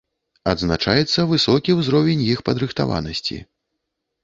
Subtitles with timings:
[0.53, 3.41] Адзначаецца высокі ўзровень іх падрыхтаванасці.